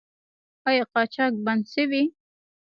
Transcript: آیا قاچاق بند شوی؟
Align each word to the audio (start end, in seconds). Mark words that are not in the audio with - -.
آیا 0.67 0.83
قاچاق 0.93 1.33
بند 1.45 1.63
شوی؟ 1.73 2.03